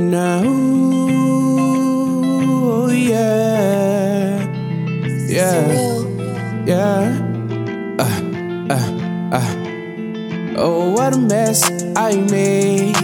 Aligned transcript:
now. 0.00 0.42
Oh, 1.62 2.88
yeah. 2.88 4.46
Yeah. 5.28 5.68
Yeah. 6.66 7.12
Uh, 7.98 8.20
uh, 8.70 8.90
uh. 9.32 9.54
Oh, 10.56 10.90
what 10.92 11.14
a 11.14 11.18
mess 11.18 11.62
I 11.96 12.16
made. 12.16 12.96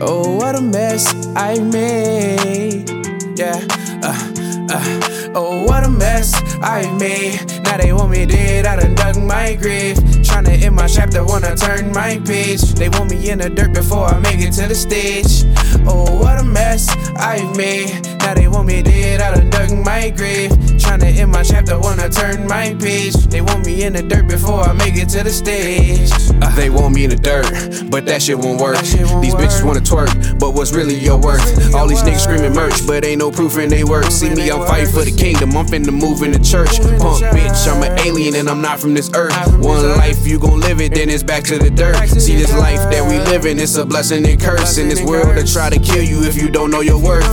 Oh, 0.00 0.36
what 0.36 0.54
a 0.56 0.60
mess 0.60 1.14
I 1.36 1.58
made. 1.60 2.90
Yeah. 3.38 3.60
Uh 4.02 4.35
uh. 4.70 5.32
Oh, 5.34 5.64
what 5.64 5.84
a 5.84 5.90
mess 5.90 6.32
I 6.62 6.90
made. 6.98 7.40
Now 7.64 7.76
they 7.76 7.92
want 7.92 8.10
me 8.10 8.26
dead, 8.26 8.66
I 8.66 8.76
done 8.76 8.94
dug 8.94 9.16
my 9.22 9.54
grave. 9.54 9.96
Tryna 10.26 10.62
end 10.62 10.74
my 10.76 10.86
chapter, 10.86 11.24
wanna 11.24 11.54
turn 11.56 11.92
my 11.92 12.18
page. 12.24 12.62
They 12.74 12.88
want 12.88 13.10
me 13.10 13.30
in 13.30 13.38
the 13.38 13.50
dirt 13.50 13.72
before 13.72 14.06
I 14.06 14.18
make 14.20 14.40
it 14.40 14.52
to 14.52 14.66
the 14.66 14.74
stage. 14.74 15.44
Oh, 15.86 16.16
what 16.18 16.38
a 16.40 16.44
mess 16.44 16.88
I 17.16 17.42
made. 17.56 18.04
Now 18.20 18.34
they 18.34 18.48
want 18.48 18.66
me 18.66 18.82
dead, 18.82 19.20
I 19.20 19.34
done 19.34 19.50
dug 19.50 19.70
my 19.84 20.10
grave. 20.10 20.50
Tryna 20.80 21.16
end 21.16 21.32
my 21.32 21.42
chapter, 21.42 21.78
wanna 21.78 22.08
turn 22.08 22.46
my 22.46 22.74
page. 22.80 23.14
They 23.28 23.40
want 23.40 23.66
me 23.66 23.82
in 23.84 23.92
the 23.92 24.02
dirt 24.02 24.26
before 24.26 24.60
I 24.62 24.72
make 24.72 24.96
it 24.96 25.08
to 25.10 25.22
the 25.22 25.30
stage. 25.30 26.10
Uh, 26.42 26.54
They 26.56 26.70
want 26.70 26.94
me 26.94 27.04
in 27.04 27.10
the 27.10 27.16
dirt, 27.16 27.90
but 27.90 28.06
that 28.06 28.22
shit 28.22 28.38
won't 28.38 28.60
work. 28.60 28.76
Shit 28.84 29.06
won't 29.06 29.22
These 29.22 29.34
bitches 29.34 29.62
wanna 29.64 29.80
twerk, 29.80 30.10
what's 30.56 30.72
really 30.72 30.94
your 30.94 31.18
worth? 31.18 31.74
All 31.74 31.86
these 31.86 32.02
niggas 32.02 32.20
screaming 32.20 32.54
merch, 32.54 32.86
but 32.86 33.04
ain't 33.04 33.18
no 33.18 33.30
proof 33.30 33.58
in 33.58 33.68
they 33.68 33.84
work. 33.84 34.04
See 34.06 34.30
me, 34.30 34.50
I'm 34.50 34.66
fighting 34.66 34.92
for 34.92 35.04
the 35.04 35.12
kingdom. 35.12 35.56
I'm 35.56 35.66
finna 35.66 35.92
move 35.92 36.22
in 36.22 36.32
the 36.32 36.38
church. 36.38 36.80
Punk 36.98 37.22
bitch, 37.36 37.68
I'm 37.68 37.82
an 37.82 37.98
alien 38.00 38.34
and 38.34 38.48
I'm 38.48 38.62
not 38.62 38.80
from 38.80 38.94
this 38.94 39.10
earth. 39.14 39.36
One 39.58 39.86
life, 39.96 40.26
you 40.26 40.38
gon' 40.38 40.60
live 40.60 40.80
it, 40.80 40.94
then 40.94 41.10
it's 41.10 41.22
back 41.22 41.44
to 41.44 41.58
the 41.58 41.70
dirt. 41.70 42.08
See 42.08 42.36
this 42.36 42.52
life 42.54 42.80
that 42.90 43.06
we 43.06 43.18
live 43.30 43.44
in, 43.44 43.58
it's 43.58 43.76
a 43.76 43.84
blessing 43.84 44.26
and 44.26 44.40
curse. 44.40 44.78
In 44.78 44.88
this 44.88 45.02
world, 45.02 45.36
to 45.36 45.44
try 45.52 45.68
to 45.68 45.78
kill 45.78 46.02
you 46.02 46.24
if 46.24 46.40
you 46.40 46.48
don't 46.48 46.70
know 46.70 46.80
your 46.80 46.98
worth. 46.98 47.24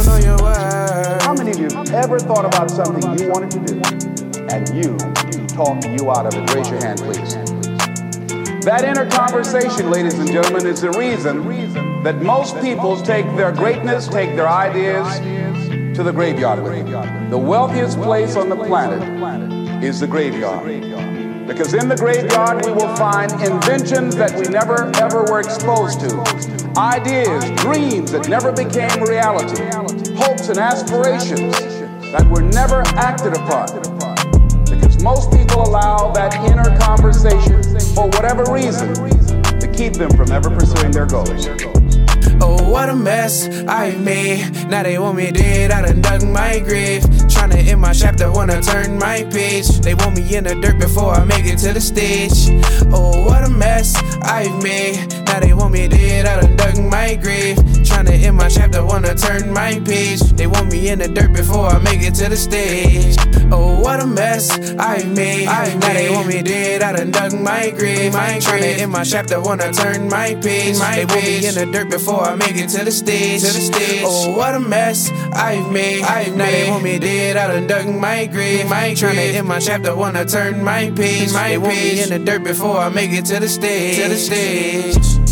How 1.24 1.34
many 1.34 1.52
of 1.52 1.60
you 1.60 1.68
ever 1.94 2.20
thought 2.20 2.46
about 2.46 2.70
something 2.70 3.18
you 3.18 3.30
wanted 3.30 3.52
to 3.52 3.60
do 3.60 3.82
and 4.52 4.68
you 4.76 4.98
talked 5.48 5.86
you 5.88 6.12
out 6.12 6.26
of 6.26 6.36
it? 6.36 6.54
Raise 6.54 6.70
your 6.70 6.80
hand, 6.80 7.00
please. 7.00 7.53
That 8.64 8.86
inner 8.86 9.10
conversation, 9.10 9.92
ladies 9.92 10.18
and 10.20 10.32
gentlemen, 10.32 10.66
is 10.66 10.80
the 10.80 10.92
reason 10.92 11.44
that 12.04 12.22
most 12.22 12.56
people 12.62 12.96
take 12.96 13.26
their 13.36 13.52
greatness, 13.52 14.08
take 14.08 14.38
their 14.38 14.48
ideas 14.48 15.20
to 15.98 16.02
the 16.02 16.14
graveyard. 16.14 16.64
The 17.30 17.38
wealthiest 17.38 18.00
place 18.00 18.38
on 18.38 18.48
the 18.48 18.56
planet 18.56 19.84
is 19.84 20.00
the 20.00 20.08
graveyard. 20.08 20.66
Because 21.46 21.74
in 21.74 21.90
the 21.90 21.98
graveyard, 21.98 22.66
we 22.66 22.72
will 22.72 22.96
find 22.96 23.34
inventions 23.34 24.16
that 24.16 24.34
we 24.40 24.48
never 24.48 24.90
ever 24.96 25.24
were 25.24 25.42
exposed 25.42 26.00
to, 26.00 26.24
ideas, 26.78 27.44
dreams 27.60 28.14
that 28.14 28.30
never 28.30 28.54
became 28.54 29.04
reality, 29.04 29.62
hopes 30.16 30.48
and 30.48 30.58
aspirations 30.58 31.60
that 32.14 32.26
were 32.32 32.42
never 32.42 32.82
acted 32.96 33.34
upon. 33.34 33.68
Because 34.64 35.04
most 35.04 35.32
people 35.34 35.64
allow 35.64 36.14
that 36.14 36.34
inner 36.50 36.78
conversation, 36.80 37.62
for 37.94 38.08
whatever 38.08 38.44
reason, 38.52 38.94
to 39.60 39.72
keep 39.74 39.94
them 39.94 40.10
from 40.12 40.32
ever 40.32 40.50
pursuing 40.50 40.92
their 40.92 41.06
goals. 41.06 41.48
Oh, 42.42 42.70
what 42.70 42.90
a 42.90 42.96
mess 42.96 43.48
I 43.68 43.92
made. 43.92 44.52
Now 44.68 44.84
they 44.84 44.98
want 44.98 45.18
me 45.18 45.32
dead, 45.32 45.72
I 45.72 45.82
done 45.82 46.02
dug 46.02 46.24
my 46.24 46.60
grave. 46.60 47.04
Tryna 47.04 47.68
end 47.68 47.82
my 47.82 47.94
chapter, 47.94 48.32
wanna 48.32 48.62
turn 48.62 48.98
my 48.98 49.24
page. 49.26 49.68
They 49.80 49.94
want 49.94 50.16
me 50.16 50.36
in 50.36 50.44
the 50.44 50.56
dirt 50.56 50.80
before 50.80 51.14
I 51.14 51.24
make 51.24 51.46
it 51.46 51.60
to 51.60 51.74
the 51.74 51.82
stage. 51.82 52.50
Oh, 52.92 53.26
what 53.26 53.44
a 53.44 53.50
mess 53.50 53.96
I 54.24 54.50
made. 54.62 55.26
Now 55.26 55.40
they 55.40 55.54
want 55.54 55.74
me 55.74 55.88
dead, 55.88 56.26
I 56.26 56.42
done 56.42 56.56
dug 56.56 56.78
my 56.80 57.16
grave. 57.16 57.58
Tryna 58.04 58.24
end 58.24 58.38
my 58.38 58.50
chapter, 58.50 58.84
wanna 58.86 59.16
turn 59.16 59.54
my 59.54 59.80
page. 59.80 60.20
They 60.36 60.46
want 60.46 60.70
me 60.70 60.90
in 60.90 61.00
the 61.00 61.08
dirt 61.08 61.32
before 61.32 61.68
I 61.68 61.80
make 61.80 62.02
it 62.02 62.16
to 62.16 62.28
the 62.28 62.36
stage. 62.36 63.16
Oh, 63.50 63.80
what 63.80 64.02
a 64.02 64.06
mess 64.06 64.52
I 64.78 65.04
made. 65.04 65.48
I 65.48 65.74
now 65.76 65.94
they 65.94 66.10
want 66.10 66.28
me 66.28 66.42
dead, 66.42 66.82
I 66.82 66.92
done 66.92 67.12
dug 67.12 67.34
my 67.40 67.70
grave. 67.70 68.12
My 68.12 68.40
Tryna 68.40 68.80
end 68.80 68.92
my 68.92 69.06
chapter, 69.06 69.40
wanna 69.40 69.72
turn 69.72 70.10
my 70.10 70.36
page. 70.36 70.78
they 70.80 71.06
want 71.06 71.24
me 71.24 71.48
in 71.48 71.56
the 71.56 71.66
dirt 71.72 71.90
before 71.90 72.22
I 72.22 72.36
make 72.36 72.58
it 72.58 72.70
to 72.72 72.84
the 72.84 72.92
stage. 72.92 73.42
To 73.42 73.48
the 73.48 73.62
stage. 73.72 74.04
Oh, 74.06 74.36
what 74.38 74.54
a 74.54 74.60
mess 74.60 75.10
I 75.32 75.66
made. 75.72 76.04
I 76.04 76.26
now 76.26 76.52
they 76.52 76.70
want 76.70 76.84
me 76.84 77.00
dead, 77.00 77.38
I 77.38 77.48
done 77.48 77.68
dug 77.68 77.88
my 77.88 78.26
grave. 78.26 78.68
My 78.68 78.92
Tryna 78.92 79.34
end 79.34 79.48
my 79.48 79.60
chapter, 79.60 79.96
wanna 79.96 80.26
turn 80.26 80.62
my 80.62 80.92
page. 80.92 81.32
they 81.32 81.58
want 81.58 81.76
me 81.76 82.02
in 82.02 82.10
the 82.10 82.20
dirt 82.20 82.44
before 82.44 82.78
I 82.78 82.90
make 82.90 83.12
it 83.12 83.26
to 83.28 83.40
the 83.40 83.48
stage. 83.48 83.96
To 83.96 84.10
the 84.10 84.18
stage. 84.18 85.23